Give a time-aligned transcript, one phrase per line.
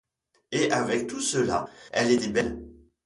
[0.51, 2.57] Et avec tout cela elle était belle.